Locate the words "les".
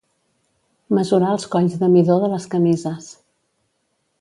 2.33-2.51